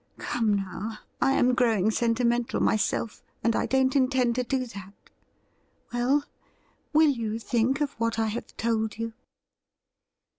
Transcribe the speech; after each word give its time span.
Come, 0.17 0.55
now, 0.55 0.97
I 1.21 1.33
am 1.33 1.53
growing 1.53 1.91
sentimental 1.91 2.59
myself, 2.59 3.21
and 3.43 3.55
I 3.55 3.67
don't 3.67 3.95
intend 3.95 4.33
to 4.33 4.43
do 4.43 4.65
that. 4.65 4.93
Well, 5.93 6.23
will 6.91 7.09
you 7.11 7.37
think 7.37 7.81
of 7.81 7.91
what 7.99 8.17
I 8.17 8.25
have 8.25 8.57
told 8.57 8.97
you 8.97 9.13